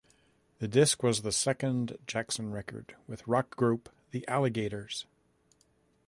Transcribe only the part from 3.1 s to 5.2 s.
rock group The Alligators.